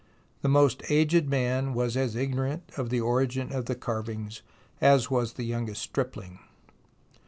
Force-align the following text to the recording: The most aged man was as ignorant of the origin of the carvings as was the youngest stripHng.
The 0.41 0.49
most 0.49 0.81
aged 0.89 1.29
man 1.29 1.75
was 1.75 1.95
as 1.95 2.15
ignorant 2.15 2.71
of 2.75 2.89
the 2.89 2.99
origin 2.99 3.51
of 3.53 3.65
the 3.65 3.75
carvings 3.75 4.41
as 4.81 5.11
was 5.11 5.33
the 5.33 5.43
youngest 5.45 5.93
stripHng. 5.93 6.39